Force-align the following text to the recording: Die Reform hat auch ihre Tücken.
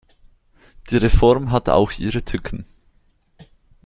Die 0.89 0.97
Reform 0.97 1.51
hat 1.51 1.69
auch 1.69 1.91
ihre 1.99 2.23
Tücken. 2.25 2.65